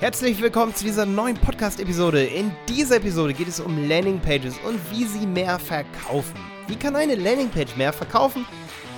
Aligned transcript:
Herzlich 0.00 0.40
willkommen 0.40 0.72
zu 0.76 0.84
dieser 0.84 1.04
neuen 1.04 1.36
Podcast-Episode. 1.36 2.22
In 2.22 2.52
dieser 2.68 2.98
Episode 2.98 3.34
geht 3.34 3.48
es 3.48 3.58
um 3.58 3.88
Landingpages 3.88 4.56
und 4.64 4.78
wie 4.92 5.02
sie 5.02 5.26
mehr 5.26 5.58
verkaufen. 5.58 6.38
Wie 6.68 6.76
kann 6.76 6.94
eine 6.94 7.16
Landingpage 7.16 7.74
mehr 7.74 7.92
verkaufen? 7.92 8.46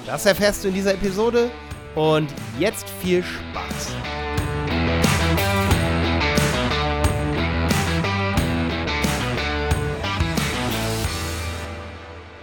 Das 0.04 0.26
erfährst 0.26 0.62
du 0.62 0.68
in 0.68 0.74
dieser 0.74 0.92
Episode. 0.92 1.50
Und 1.94 2.28
jetzt 2.58 2.86
viel 3.00 3.22
Spaß. 3.22 3.94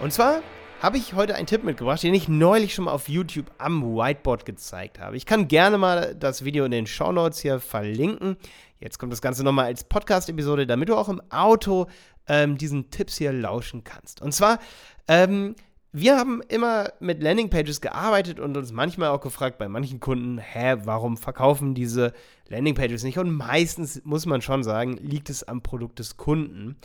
Und 0.00 0.12
zwar 0.12 0.42
habe 0.80 0.96
ich 0.96 1.14
heute 1.14 1.34
einen 1.34 1.46
Tipp 1.46 1.64
mitgebracht, 1.64 2.02
den 2.02 2.14
ich 2.14 2.28
neulich 2.28 2.74
schon 2.74 2.84
mal 2.84 2.92
auf 2.92 3.08
YouTube 3.08 3.50
am 3.58 3.82
Whiteboard 3.82 4.44
gezeigt 4.44 5.00
habe. 5.00 5.16
Ich 5.16 5.26
kann 5.26 5.48
gerne 5.48 5.76
mal 5.76 6.14
das 6.14 6.44
Video 6.44 6.64
in 6.64 6.70
den 6.70 6.86
Show 6.86 7.10
Notes 7.10 7.40
hier 7.40 7.58
verlinken. 7.58 8.36
Jetzt 8.78 8.98
kommt 8.98 9.12
das 9.12 9.20
Ganze 9.20 9.42
nochmal 9.42 9.64
als 9.64 9.82
Podcast-Episode, 9.82 10.68
damit 10.68 10.88
du 10.88 10.94
auch 10.94 11.08
im 11.08 11.20
Auto 11.30 11.88
ähm, 12.28 12.56
diesen 12.56 12.90
Tipps 12.90 13.16
hier 13.16 13.32
lauschen 13.32 13.82
kannst. 13.82 14.22
Und 14.22 14.32
zwar, 14.32 14.60
ähm, 15.08 15.56
wir 15.90 16.16
haben 16.16 16.42
immer 16.46 16.92
mit 17.00 17.24
Landingpages 17.24 17.80
gearbeitet 17.80 18.38
und 18.38 18.56
uns 18.56 18.70
manchmal 18.70 19.08
auch 19.08 19.20
gefragt 19.20 19.58
bei 19.58 19.68
manchen 19.68 19.98
Kunden, 19.98 20.38
hä, 20.38 20.76
warum 20.84 21.16
verkaufen 21.16 21.74
diese 21.74 22.12
Landingpages 22.46 23.02
nicht? 23.02 23.18
Und 23.18 23.32
meistens 23.32 24.04
muss 24.04 24.26
man 24.26 24.42
schon 24.42 24.62
sagen, 24.62 24.96
liegt 24.98 25.28
es 25.28 25.42
am 25.42 25.60
Produkt 25.60 25.98
des 25.98 26.16
Kunden. 26.16 26.76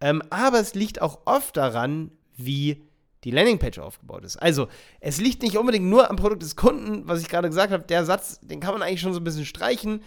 Ähm, 0.00 0.22
aber 0.30 0.60
es 0.60 0.74
liegt 0.74 1.02
auch 1.02 1.22
oft 1.24 1.56
daran, 1.56 2.12
wie 2.36 2.89
die 3.24 3.30
Landingpage 3.30 3.78
aufgebaut 3.78 4.24
ist. 4.24 4.36
Also, 4.36 4.68
es 5.00 5.20
liegt 5.20 5.42
nicht 5.42 5.58
unbedingt 5.58 5.86
nur 5.86 6.08
am 6.08 6.16
Produkt 6.16 6.42
des 6.42 6.56
Kunden, 6.56 7.06
was 7.06 7.20
ich 7.20 7.28
gerade 7.28 7.48
gesagt 7.48 7.72
habe. 7.72 7.84
Der 7.84 8.04
Satz, 8.04 8.40
den 8.40 8.60
kann 8.60 8.72
man 8.72 8.82
eigentlich 8.82 9.00
schon 9.00 9.12
so 9.12 9.20
ein 9.20 9.24
bisschen 9.24 9.44
streichen. 9.44 10.02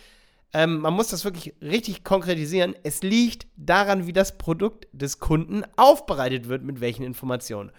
Ähm, 0.53 0.79
man 0.79 0.93
muss 0.93 1.07
das 1.07 1.25
wirklich 1.25 1.53
richtig 1.61 2.03
konkretisieren. 2.03 2.75
Es 2.83 3.01
liegt 3.01 3.47
daran, 3.55 4.07
wie 4.07 4.13
das 4.13 4.37
Produkt 4.37 4.87
des 4.91 5.19
Kunden 5.19 5.63
aufbereitet 5.75 6.47
wird, 6.47 6.63
mit 6.63 6.79
welchen 6.79 7.03
Informationen. 7.03 7.71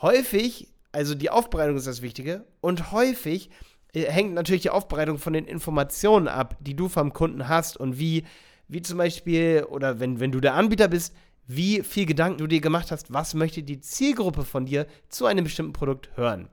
Häufig, 0.00 0.68
also 0.92 1.14
die 1.14 1.30
Aufbereitung 1.30 1.76
ist 1.76 1.86
das 1.86 2.02
Wichtige, 2.02 2.44
und 2.60 2.92
häufig 2.92 3.50
äh, 3.92 4.02
hängt 4.04 4.34
natürlich 4.34 4.62
die 4.62 4.70
Aufbereitung 4.70 5.18
von 5.18 5.32
den 5.32 5.46
Informationen 5.46 6.28
ab, 6.28 6.56
die 6.60 6.74
du 6.74 6.88
vom 6.88 7.12
Kunden 7.12 7.48
hast 7.48 7.76
und 7.76 7.98
wie, 7.98 8.24
wie 8.68 8.82
zum 8.82 8.98
Beispiel, 8.98 9.64
oder 9.68 10.00
wenn, 10.00 10.20
wenn 10.20 10.32
du 10.32 10.40
der 10.40 10.54
Anbieter 10.54 10.88
bist, 10.88 11.14
wie 11.48 11.82
viel 11.82 12.06
Gedanken 12.06 12.38
du 12.38 12.46
dir 12.46 12.60
gemacht 12.60 12.92
hast, 12.92 13.12
was 13.12 13.34
möchte 13.34 13.62
die 13.62 13.80
Zielgruppe 13.80 14.44
von 14.44 14.66
dir 14.66 14.86
zu 15.08 15.26
einem 15.26 15.44
bestimmten 15.44 15.72
Produkt 15.72 16.10
hören. 16.16 16.48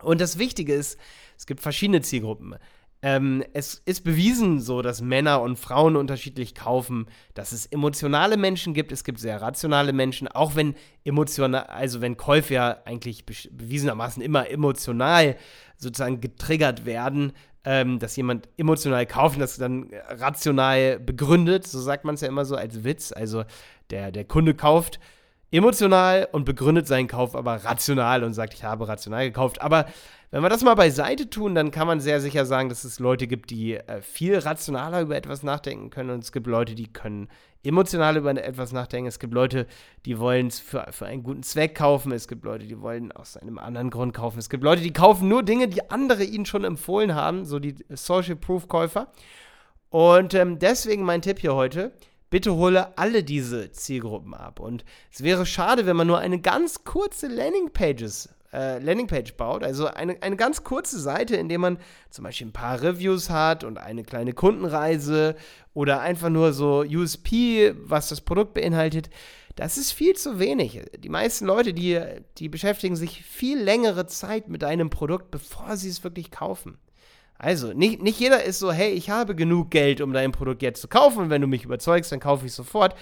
Und 0.00 0.20
das 0.20 0.38
Wichtige 0.38 0.74
ist, 0.74 0.98
es 1.36 1.46
gibt 1.46 1.60
verschiedene 1.60 2.02
Zielgruppen. 2.02 2.54
Ähm, 3.04 3.42
es 3.52 3.82
ist 3.84 4.04
bewiesen 4.04 4.60
so, 4.60 4.80
dass 4.80 5.02
Männer 5.02 5.42
und 5.42 5.58
Frauen 5.58 5.96
unterschiedlich 5.96 6.54
kaufen, 6.54 7.06
dass 7.34 7.50
es 7.50 7.66
emotionale 7.66 8.36
Menschen 8.36 8.74
gibt, 8.74 8.92
es 8.92 9.02
gibt 9.02 9.18
sehr 9.18 9.42
rationale 9.42 9.92
Menschen, 9.92 10.28
auch 10.28 10.54
wenn 10.54 10.76
emotional, 11.04 11.64
also 11.64 12.00
wenn 12.00 12.16
Käufe 12.16 12.54
ja 12.54 12.78
eigentlich 12.84 13.26
bewiesenermaßen 13.26 14.22
immer 14.22 14.48
emotional 14.48 15.36
sozusagen 15.76 16.20
getriggert 16.20 16.86
werden, 16.86 17.32
ähm, 17.64 17.98
dass 17.98 18.14
jemand 18.14 18.48
emotional 18.56 19.04
kauft 19.06 19.34
und 19.34 19.40
das 19.40 19.56
dann 19.56 19.90
rational 20.08 21.00
begründet, 21.00 21.66
so 21.66 21.80
sagt 21.80 22.04
man 22.04 22.14
es 22.14 22.20
ja 22.20 22.28
immer 22.28 22.44
so 22.44 22.54
als 22.54 22.84
Witz. 22.84 23.10
Also 23.10 23.44
der, 23.90 24.12
der 24.12 24.24
Kunde 24.24 24.54
kauft 24.54 25.00
emotional 25.52 26.26
und 26.32 26.44
begründet 26.44 26.88
seinen 26.88 27.06
Kauf 27.06 27.36
aber 27.36 27.56
rational 27.64 28.24
und 28.24 28.32
sagt, 28.32 28.54
ich 28.54 28.64
habe 28.64 28.88
rational 28.88 29.24
gekauft. 29.26 29.60
Aber 29.60 29.86
wenn 30.30 30.42
wir 30.42 30.48
das 30.48 30.64
mal 30.64 30.74
beiseite 30.74 31.28
tun, 31.28 31.54
dann 31.54 31.70
kann 31.70 31.86
man 31.86 32.00
sehr 32.00 32.20
sicher 32.22 32.46
sagen, 32.46 32.70
dass 32.70 32.84
es 32.84 32.98
Leute 32.98 33.26
gibt, 33.26 33.50
die 33.50 33.74
äh, 33.74 34.00
viel 34.00 34.38
rationaler 34.38 35.02
über 35.02 35.14
etwas 35.14 35.42
nachdenken 35.42 35.90
können 35.90 36.08
und 36.08 36.24
es 36.24 36.32
gibt 36.32 36.46
Leute, 36.46 36.74
die 36.74 36.90
können 36.90 37.28
emotional 37.62 38.16
über 38.16 38.30
etwas 38.30 38.72
nachdenken. 38.72 39.06
Es 39.06 39.18
gibt 39.18 39.34
Leute, 39.34 39.66
die 40.06 40.18
wollen 40.18 40.46
es 40.46 40.58
für, 40.58 40.86
für 40.90 41.04
einen 41.04 41.22
guten 41.22 41.42
Zweck 41.42 41.74
kaufen. 41.74 42.12
Es 42.12 42.28
gibt 42.28 42.44
Leute, 42.44 42.66
die 42.66 42.80
wollen 42.80 43.12
aus 43.12 43.36
einem 43.36 43.58
anderen 43.58 43.90
Grund 43.90 44.14
kaufen. 44.14 44.38
Es 44.38 44.48
gibt 44.48 44.64
Leute, 44.64 44.80
die 44.80 44.94
kaufen 44.94 45.28
nur 45.28 45.42
Dinge, 45.42 45.68
die 45.68 45.90
andere 45.90 46.24
ihnen 46.24 46.46
schon 46.46 46.64
empfohlen 46.64 47.14
haben, 47.14 47.44
so 47.44 47.58
die 47.58 47.76
Social 47.90 48.36
Proof 48.36 48.68
Käufer. 48.68 49.12
Und 49.90 50.32
ähm, 50.32 50.58
deswegen 50.58 51.04
mein 51.04 51.20
Tipp 51.20 51.40
hier 51.40 51.54
heute 51.54 51.92
bitte 52.32 52.54
hole 52.54 52.96
alle 52.96 53.22
diese 53.22 53.72
Zielgruppen 53.72 54.32
ab. 54.32 54.58
Und 54.58 54.86
es 55.12 55.22
wäre 55.22 55.44
schade, 55.44 55.84
wenn 55.84 55.96
man 55.96 56.06
nur 56.06 56.18
eine 56.18 56.40
ganz 56.40 56.82
kurze 56.82 57.28
Landingpages 57.28 58.30
äh, 58.54 58.78
Landingpage 58.78 59.34
baut, 59.34 59.62
also 59.62 59.86
eine, 59.86 60.16
eine 60.22 60.36
ganz 60.36 60.64
kurze 60.64 60.98
Seite, 60.98 61.36
in 61.36 61.50
der 61.50 61.58
man 61.58 61.76
zum 62.08 62.24
Beispiel 62.24 62.46
ein 62.46 62.52
paar 62.52 62.80
Reviews 62.80 63.28
hat 63.28 63.64
und 63.64 63.76
eine 63.76 64.02
kleine 64.02 64.32
Kundenreise 64.32 65.36
oder 65.74 66.00
einfach 66.00 66.30
nur 66.30 66.54
so 66.54 66.80
USP, 66.80 67.74
was 67.76 68.08
das 68.08 68.22
Produkt 68.22 68.54
beinhaltet, 68.54 69.10
das 69.56 69.76
ist 69.76 69.92
viel 69.92 70.16
zu 70.16 70.38
wenig. 70.38 70.80
Die 70.98 71.10
meisten 71.10 71.44
Leute, 71.44 71.74
die, 71.74 72.00
die 72.38 72.48
beschäftigen 72.48 72.96
sich 72.96 73.22
viel 73.22 73.58
längere 73.58 74.06
Zeit 74.06 74.48
mit 74.48 74.64
einem 74.64 74.88
Produkt, 74.88 75.30
bevor 75.30 75.76
sie 75.76 75.90
es 75.90 76.02
wirklich 76.02 76.30
kaufen. 76.30 76.78
Also, 77.42 77.72
nicht, 77.72 78.00
nicht 78.00 78.20
jeder 78.20 78.44
ist 78.44 78.60
so, 78.60 78.70
hey, 78.70 78.92
ich 78.92 79.10
habe 79.10 79.34
genug 79.34 79.72
Geld, 79.72 80.00
um 80.00 80.12
dein 80.12 80.30
Produkt 80.30 80.62
jetzt 80.62 80.80
zu 80.80 80.86
kaufen 80.86 81.24
und 81.24 81.30
wenn 81.30 81.42
du 81.42 81.48
mich 81.48 81.64
überzeugst, 81.64 82.12
dann 82.12 82.20
kaufe 82.20 82.46
ich 82.46 82.52
sofort. 82.52 82.94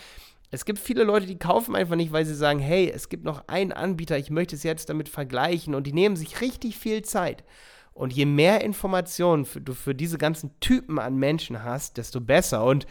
Es 0.50 0.64
gibt 0.64 0.78
viele 0.78 1.04
Leute, 1.04 1.26
die 1.26 1.38
kaufen 1.38 1.76
einfach 1.76 1.94
nicht, 1.94 2.10
weil 2.10 2.24
sie 2.24 2.34
sagen, 2.34 2.58
hey, 2.58 2.90
es 2.90 3.10
gibt 3.10 3.22
noch 3.22 3.48
einen 3.48 3.70
Anbieter, 3.70 4.16
ich 4.16 4.30
möchte 4.30 4.56
es 4.56 4.62
jetzt 4.62 4.88
damit 4.88 5.10
vergleichen 5.10 5.74
und 5.74 5.86
die 5.86 5.92
nehmen 5.92 6.16
sich 6.16 6.40
richtig 6.40 6.78
viel 6.78 7.02
Zeit. 7.02 7.44
Und 7.92 8.14
je 8.14 8.24
mehr 8.24 8.64
Informationen 8.64 9.44
für, 9.44 9.60
du 9.60 9.74
für 9.74 9.94
diese 9.94 10.16
ganzen 10.16 10.58
Typen 10.58 10.98
an 10.98 11.18
Menschen 11.18 11.62
hast, 11.62 11.98
desto 11.98 12.22
besser. 12.22 12.64
Und 12.64 12.86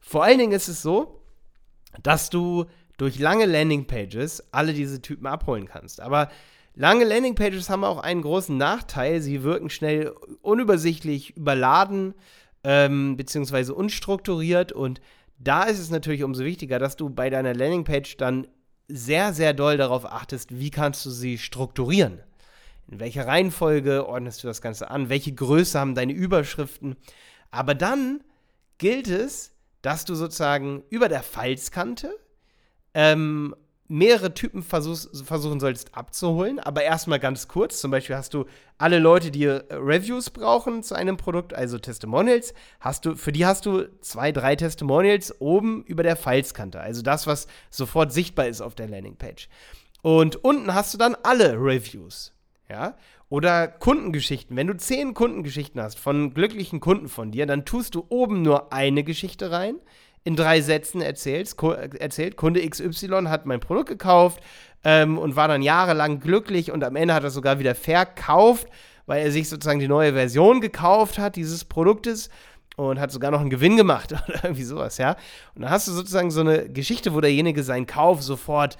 vor 0.00 0.24
allen 0.24 0.38
Dingen 0.38 0.52
ist 0.52 0.68
es 0.68 0.82
so, 0.82 1.22
dass 2.02 2.28
du 2.28 2.66
durch 2.98 3.18
lange 3.18 3.46
Landingpages 3.46 4.52
alle 4.52 4.74
diese 4.74 5.00
Typen 5.00 5.26
abholen 5.26 5.66
kannst. 5.66 6.02
Aber 6.02 6.28
Lange 6.74 7.04
Landingpages 7.04 7.68
haben 7.68 7.84
auch 7.84 7.98
einen 7.98 8.22
großen 8.22 8.56
Nachteil. 8.56 9.20
Sie 9.20 9.42
wirken 9.42 9.70
schnell 9.70 10.14
unübersichtlich, 10.40 11.36
überladen 11.36 12.14
ähm, 12.64 13.16
bzw. 13.16 13.72
unstrukturiert. 13.72 14.72
Und 14.72 15.00
da 15.38 15.64
ist 15.64 15.78
es 15.78 15.90
natürlich 15.90 16.22
umso 16.22 16.44
wichtiger, 16.44 16.78
dass 16.78 16.96
du 16.96 17.10
bei 17.10 17.30
deiner 17.30 17.54
Landingpage 17.54 18.16
dann 18.16 18.46
sehr, 18.88 19.32
sehr 19.32 19.52
doll 19.52 19.76
darauf 19.76 20.04
achtest, 20.04 20.58
wie 20.58 20.70
kannst 20.70 21.04
du 21.06 21.10
sie 21.10 21.38
strukturieren. 21.38 22.20
In 22.88 22.98
welcher 22.98 23.26
Reihenfolge 23.26 24.06
ordnest 24.06 24.42
du 24.42 24.48
das 24.48 24.60
Ganze 24.60 24.90
an? 24.90 25.08
Welche 25.08 25.32
Größe 25.32 25.78
haben 25.78 25.94
deine 25.94 26.12
Überschriften? 26.12 26.96
Aber 27.50 27.74
dann 27.74 28.22
gilt 28.78 29.08
es, 29.08 29.52
dass 29.82 30.04
du 30.04 30.14
sozusagen 30.14 30.82
über 30.90 31.08
der 31.08 31.22
Falzkante 31.22 32.12
ähm, 32.94 33.54
mehrere 33.90 34.32
Typen 34.32 34.62
versuch, 34.62 34.98
versuchen 35.24 35.58
sollst 35.58 35.94
abzuholen, 35.94 36.60
aber 36.60 36.82
erstmal 36.82 37.18
ganz 37.18 37.48
kurz. 37.48 37.80
Zum 37.80 37.90
Beispiel 37.90 38.16
hast 38.16 38.32
du 38.32 38.46
alle 38.78 38.98
Leute, 39.00 39.30
die 39.30 39.44
äh, 39.44 39.62
Reviews 39.70 40.30
brauchen 40.30 40.82
zu 40.82 40.94
einem 40.94 41.16
Produkt, 41.16 41.52
also 41.52 41.78
Testimonials, 41.78 42.54
hast 42.78 43.04
du, 43.04 43.16
für 43.16 43.32
die 43.32 43.44
hast 43.44 43.66
du 43.66 43.88
zwei, 44.00 44.30
drei 44.30 44.54
Testimonials 44.54 45.40
oben 45.40 45.82
über 45.84 46.04
der 46.04 46.16
Falzkante, 46.16 46.80
also 46.80 47.02
das, 47.02 47.26
was 47.26 47.48
sofort 47.68 48.12
sichtbar 48.12 48.46
ist 48.46 48.60
auf 48.60 48.74
der 48.74 48.88
Landingpage. 48.88 49.48
Und 50.02 50.36
unten 50.44 50.72
hast 50.72 50.94
du 50.94 50.98
dann 50.98 51.16
alle 51.22 51.54
Reviews, 51.54 52.32
ja. 52.68 52.96
Oder 53.28 53.68
Kundengeschichten. 53.68 54.56
Wenn 54.56 54.66
du 54.66 54.76
zehn 54.76 55.14
Kundengeschichten 55.14 55.80
hast 55.80 56.00
von 56.00 56.34
glücklichen 56.34 56.80
Kunden 56.80 57.08
von 57.08 57.30
dir, 57.30 57.46
dann 57.46 57.64
tust 57.64 57.94
du 57.94 58.04
oben 58.08 58.42
nur 58.42 58.72
eine 58.72 59.04
Geschichte 59.04 59.52
rein 59.52 59.76
in 60.24 60.36
drei 60.36 60.60
Sätzen 60.60 61.00
erzählt, 61.00 61.54
erzählt 61.98 62.36
Kunde 62.36 62.68
XY 62.68 63.24
hat 63.26 63.46
mein 63.46 63.60
Produkt 63.60 63.88
gekauft 63.88 64.40
ähm, 64.84 65.18
und 65.18 65.36
war 65.36 65.48
dann 65.48 65.62
jahrelang 65.62 66.20
glücklich 66.20 66.70
und 66.70 66.84
am 66.84 66.96
Ende 66.96 67.14
hat 67.14 67.24
er 67.24 67.30
sogar 67.30 67.58
wieder 67.58 67.74
verkauft, 67.74 68.68
weil 69.06 69.24
er 69.24 69.32
sich 69.32 69.48
sozusagen 69.48 69.80
die 69.80 69.88
neue 69.88 70.12
Version 70.12 70.60
gekauft 70.60 71.18
hat 71.18 71.36
dieses 71.36 71.64
Produktes 71.64 72.28
und 72.76 73.00
hat 73.00 73.10
sogar 73.10 73.30
noch 73.30 73.40
einen 73.40 73.50
Gewinn 73.50 73.76
gemacht 73.76 74.12
oder 74.28 74.44
irgendwie 74.44 74.64
sowas, 74.64 74.98
ja. 74.98 75.16
Und 75.54 75.62
dann 75.62 75.70
hast 75.70 75.88
du 75.88 75.92
sozusagen 75.92 76.30
so 76.30 76.40
eine 76.40 76.68
Geschichte, 76.68 77.14
wo 77.14 77.20
derjenige 77.20 77.62
seinen 77.62 77.86
Kauf 77.86 78.22
sofort 78.22 78.76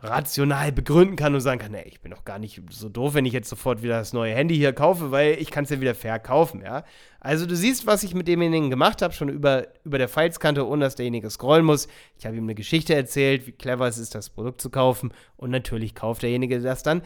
rational 0.00 0.70
begründen 0.70 1.16
kann 1.16 1.34
und 1.34 1.40
sagen 1.40 1.58
kann, 1.58 1.72
nee, 1.72 1.82
ich 1.86 2.00
bin 2.00 2.12
doch 2.12 2.24
gar 2.24 2.38
nicht 2.38 2.62
so 2.70 2.88
doof, 2.88 3.14
wenn 3.14 3.26
ich 3.26 3.32
jetzt 3.32 3.48
sofort 3.48 3.82
wieder 3.82 3.98
das 3.98 4.12
neue 4.12 4.32
Handy 4.32 4.54
hier 4.54 4.72
kaufe, 4.72 5.10
weil 5.10 5.36
ich 5.40 5.50
kann 5.50 5.64
es 5.64 5.70
ja 5.70 5.80
wieder 5.80 5.94
verkaufen, 5.94 6.62
ja. 6.62 6.84
Also 7.18 7.46
du 7.46 7.56
siehst, 7.56 7.86
was 7.86 8.04
ich 8.04 8.14
mit 8.14 8.28
demjenigen 8.28 8.70
gemacht 8.70 9.02
habe, 9.02 9.12
schon 9.12 9.28
über, 9.28 9.66
über 9.84 9.98
der 9.98 10.08
Falzkante, 10.08 10.68
ohne 10.68 10.84
dass 10.84 10.94
derjenige 10.94 11.28
scrollen 11.30 11.64
muss. 11.64 11.88
Ich 12.16 12.26
habe 12.26 12.36
ihm 12.36 12.44
eine 12.44 12.54
Geschichte 12.54 12.94
erzählt, 12.94 13.48
wie 13.48 13.52
clever 13.52 13.88
es 13.88 13.98
ist, 13.98 14.14
das 14.14 14.30
Produkt 14.30 14.60
zu 14.60 14.70
kaufen 14.70 15.12
und 15.36 15.50
natürlich 15.50 15.96
kauft 15.96 16.22
derjenige 16.22 16.60
das 16.60 16.84
dann, 16.84 17.02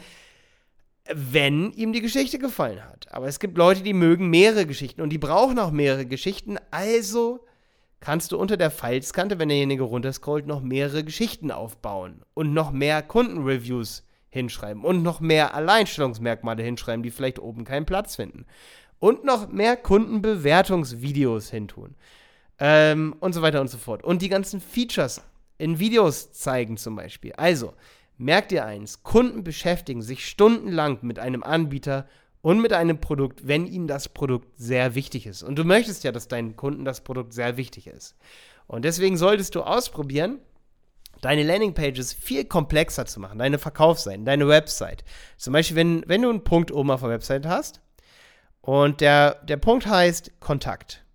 wenn 1.11 1.71
ihm 1.71 1.93
die 1.93 2.01
Geschichte 2.01 2.37
gefallen 2.37 2.83
hat. 2.83 3.11
Aber 3.11 3.27
es 3.27 3.39
gibt 3.39 3.57
Leute, 3.57 3.81
die 3.81 3.93
mögen 3.93 4.29
mehrere 4.29 4.67
Geschichten 4.67 5.01
und 5.01 5.09
die 5.09 5.17
brauchen 5.17 5.57
auch 5.57 5.71
mehrere 5.71 6.05
Geschichten, 6.05 6.57
also 6.69 7.43
kannst 8.03 8.33
du 8.33 8.37
unter 8.37 8.57
der 8.57 8.69
Falzkante, 8.69 9.39
wenn 9.39 9.47
derjenige 9.47 9.83
runterscrollt, 9.83 10.45
noch 10.45 10.59
mehrere 10.61 11.05
Geschichten 11.05 11.51
aufbauen 11.51 12.21
und 12.33 12.53
noch 12.53 12.71
mehr 12.71 13.01
Kundenreviews 13.01 14.03
hinschreiben 14.27 14.83
und 14.83 15.03
noch 15.03 15.21
mehr 15.21 15.53
Alleinstellungsmerkmale 15.53 16.61
hinschreiben, 16.63 17.01
die 17.01 17.11
vielleicht 17.11 17.39
oben 17.39 17.63
keinen 17.63 17.85
Platz 17.85 18.17
finden. 18.17 18.45
Und 18.99 19.23
noch 19.23 19.47
mehr 19.47 19.77
Kundenbewertungsvideos 19.77 21.49
hintun. 21.49 21.95
ähm, 22.59 23.15
und 23.21 23.31
so 23.31 23.41
weiter 23.41 23.61
und 23.61 23.69
so 23.69 23.77
fort. 23.77 24.03
Und 24.03 24.21
die 24.21 24.29
ganzen 24.29 24.59
Features 24.59 25.21
in 25.57 25.79
Videos 25.79 26.33
zeigen 26.33 26.75
zum 26.75 26.97
Beispiel. 26.97 27.31
Also, 27.37 27.73
merkt 28.17 28.51
ihr 28.51 28.65
eins, 28.65 29.03
Kunden 29.03 29.45
beschäftigen 29.45 30.01
sich 30.01 30.27
stundenlang 30.27 30.99
mit 31.03 31.19
einem 31.19 31.41
Anbieter 31.41 32.05
und 32.43 32.59
mit 32.59 32.73
einem 32.73 32.99
Produkt, 32.99 33.47
wenn 33.47 33.65
ihnen 33.65 33.87
das 33.87 34.09
Produkt 34.09 34.49
sehr 34.57 34.95
wichtig 34.95 35.25
ist. 35.25 35.43
Und 35.43 35.55
du 35.55 35.63
möchtest 35.63 36.03
ja, 36.03 36.11
dass 36.11 36.27
deinen 36.27 36.57
Kunden 36.57 36.83
das 36.83 37.01
Produkt 37.01 37.33
sehr 37.33 37.55
wichtig 37.55 37.87
ist. 37.87 38.17
Und 38.67 38.83
deswegen 38.83 39.15
solltest 39.15 39.55
du 39.55 39.61
ausprobieren, 39.61 40.39
deine 41.21 41.43
Landingpages 41.43 42.11
viel 42.11 42.43
komplexer 42.43 43.05
zu 43.05 43.21
machen, 43.21 43.39
deine 43.39 43.59
Verkaufsseiten, 43.59 44.25
deine 44.25 44.49
Website. 44.49 45.05
Zum 45.37 45.53
Beispiel, 45.53 45.77
wenn, 45.77 46.03
wenn 46.05 46.21
du 46.21 46.29
einen 46.29 46.43
Punkt 46.43 46.73
oben 46.73 46.91
auf 46.91 46.99
der 46.99 47.11
Website 47.11 47.45
hast 47.45 47.79
und 48.59 48.99
der, 48.99 49.35
der 49.45 49.57
Punkt 49.57 49.87
heißt 49.87 50.41
Kontakt. 50.41 51.05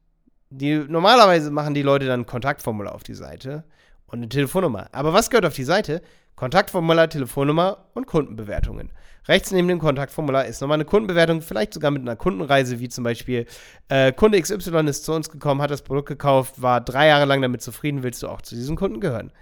Die, 0.48 0.76
normalerweise 0.76 1.50
machen 1.50 1.74
die 1.74 1.82
Leute 1.82 2.06
dann 2.06 2.20
ein 2.20 2.26
Kontaktformular 2.26 2.94
auf 2.94 3.02
die 3.02 3.12
Seite 3.12 3.64
und 4.06 4.20
eine 4.20 4.30
Telefonnummer. 4.30 4.88
Aber 4.92 5.12
was 5.12 5.28
gehört 5.28 5.44
auf 5.44 5.54
die 5.54 5.64
Seite? 5.64 6.00
Kontaktformular, 6.38 7.10
Telefonnummer 7.10 7.78
und 7.94 8.06
Kundenbewertungen. 8.06 8.92
Rechts 9.26 9.50
neben 9.50 9.66
dem 9.66 9.80
Kontaktformular 9.80 10.46
ist 10.46 10.60
nochmal 10.60 10.76
eine 10.76 10.84
Kundenbewertung, 10.84 11.42
vielleicht 11.42 11.74
sogar 11.74 11.90
mit 11.90 12.02
einer 12.02 12.14
Kundenreise, 12.14 12.78
wie 12.78 12.88
zum 12.88 13.02
Beispiel 13.02 13.46
äh, 13.88 14.12
Kunde 14.12 14.40
XY 14.40 14.86
ist 14.86 15.04
zu 15.04 15.14
uns 15.14 15.30
gekommen, 15.30 15.60
hat 15.60 15.72
das 15.72 15.82
Produkt 15.82 16.06
gekauft, 16.06 16.62
war 16.62 16.80
drei 16.80 17.08
Jahre 17.08 17.24
lang 17.24 17.42
damit 17.42 17.60
zufrieden, 17.60 18.04
willst 18.04 18.22
du 18.22 18.28
auch 18.28 18.40
zu 18.40 18.54
diesem 18.54 18.76
Kunden 18.76 19.00
gehören. 19.00 19.32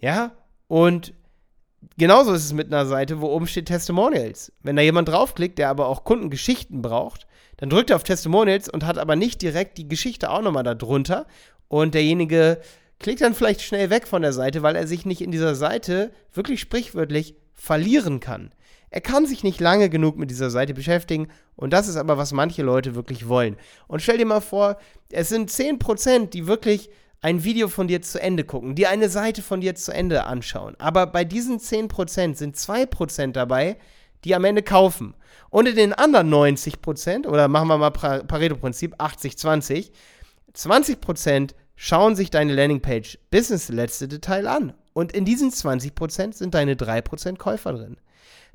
Ja, 0.00 0.32
und 0.68 1.14
genauso 1.96 2.34
ist 2.34 2.44
es 2.44 2.52
mit 2.52 2.66
einer 2.66 2.84
Seite, 2.84 3.22
wo 3.22 3.28
oben 3.28 3.46
steht 3.46 3.68
Testimonials. 3.68 4.52
Wenn 4.62 4.76
da 4.76 4.82
jemand 4.82 5.08
draufklickt, 5.08 5.58
der 5.58 5.70
aber 5.70 5.86
auch 5.88 6.04
Kundengeschichten 6.04 6.82
braucht, 6.82 7.26
dann 7.56 7.70
drückt 7.70 7.88
er 7.88 7.96
auf 7.96 8.04
Testimonials 8.04 8.68
und 8.68 8.84
hat 8.84 8.98
aber 8.98 9.16
nicht 9.16 9.40
direkt 9.40 9.78
die 9.78 9.88
Geschichte 9.88 10.28
auch 10.28 10.42
nochmal 10.42 10.64
da 10.64 10.74
drunter. 10.74 11.24
Und 11.68 11.94
derjenige 11.94 12.60
klickt 13.02 13.20
dann 13.20 13.34
vielleicht 13.34 13.62
schnell 13.62 13.90
weg 13.90 14.06
von 14.06 14.22
der 14.22 14.32
Seite, 14.32 14.62
weil 14.62 14.76
er 14.76 14.86
sich 14.86 15.04
nicht 15.04 15.20
in 15.20 15.30
dieser 15.30 15.54
Seite 15.54 16.12
wirklich 16.32 16.60
sprichwörtlich 16.60 17.34
verlieren 17.52 18.20
kann. 18.20 18.50
Er 18.90 19.00
kann 19.00 19.26
sich 19.26 19.42
nicht 19.42 19.60
lange 19.60 19.88
genug 19.88 20.18
mit 20.18 20.30
dieser 20.30 20.50
Seite 20.50 20.74
beschäftigen 20.74 21.28
und 21.56 21.72
das 21.72 21.88
ist 21.88 21.96
aber, 21.96 22.18
was 22.18 22.32
manche 22.32 22.62
Leute 22.62 22.94
wirklich 22.94 23.28
wollen. 23.28 23.56
Und 23.88 24.02
stell 24.02 24.18
dir 24.18 24.26
mal 24.26 24.40
vor, 24.40 24.76
es 25.10 25.28
sind 25.28 25.50
10%, 25.50 26.30
die 26.30 26.46
wirklich 26.46 26.90
ein 27.22 27.44
Video 27.44 27.68
von 27.68 27.86
dir 27.86 28.02
zu 28.02 28.20
Ende 28.20 28.44
gucken, 28.44 28.74
die 28.74 28.86
eine 28.86 29.08
Seite 29.08 29.42
von 29.42 29.60
dir 29.60 29.74
zu 29.74 29.92
Ende 29.92 30.24
anschauen. 30.24 30.74
Aber 30.78 31.06
bei 31.06 31.24
diesen 31.24 31.58
10% 31.58 32.34
sind 32.34 32.56
2% 32.56 33.32
dabei, 33.32 33.78
die 34.24 34.34
am 34.34 34.44
Ende 34.44 34.62
kaufen. 34.62 35.14
Und 35.48 35.68
in 35.68 35.76
den 35.76 35.92
anderen 35.92 36.32
90%, 36.32 37.26
oder 37.26 37.48
machen 37.48 37.68
wir 37.68 37.78
mal 37.78 37.90
Pareto-Prinzip, 37.90 38.96
80-20, 39.00 39.90
20% 40.54 41.50
schauen 41.76 42.16
sich 42.16 42.30
deine 42.30 42.54
Landingpage 42.54 43.18
bis 43.30 43.50
ins 43.50 43.68
letzte 43.68 44.08
Detail 44.08 44.46
an. 44.46 44.72
Und 44.92 45.12
in 45.12 45.24
diesen 45.24 45.50
20% 45.50 46.34
sind 46.34 46.54
deine 46.54 46.74
3% 46.74 47.38
Käufer 47.38 47.72
drin. 47.72 47.96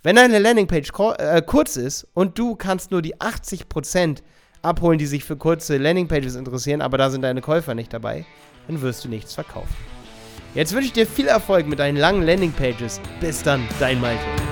Wenn 0.04 0.16
deine 0.16 0.40
Landingpage 0.40 0.92
äh, 1.18 1.42
kurz 1.42 1.76
ist 1.76 2.08
und 2.14 2.38
du 2.38 2.56
kannst 2.56 2.92
nur 2.92 3.02
die 3.02 3.16
80% 3.16 4.20
abholen, 4.62 5.00
die 5.00 5.08
sich 5.08 5.24
für 5.24 5.36
kurze 5.38 5.78
Landingpages 5.78 6.36
interessieren, 6.36 6.82
aber 6.82 6.98
da 6.98 7.10
sind 7.10 7.24
deine 7.24 7.42
Käufer 7.42 7.74
nicht 7.74 7.92
dabei, 7.94 8.26
dann 8.68 8.82
wirst 8.82 9.04
du 9.06 9.10
nichts 9.10 9.34
verkaufen. 9.34 9.76
Jetzt 10.54 10.74
wünsche 10.74 10.88
ich 10.88 10.94
dir 10.94 11.08
viel 11.08 11.28
Erfolg 11.28 11.68
mit 11.68 11.80
deinen 11.80 11.98
langen 11.98 12.24
Landingpages. 12.24 13.02
Bis 13.20 13.44
dann, 13.44 13.68
dein 13.80 14.00
Malte. 14.00 14.47